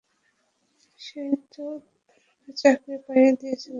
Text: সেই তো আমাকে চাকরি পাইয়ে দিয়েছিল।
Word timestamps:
সেই 0.99 1.31
তো 1.53 1.65
আমাকে 2.19 2.51
চাকরি 2.61 2.95
পাইয়ে 3.05 3.31
দিয়েছিল। 3.39 3.69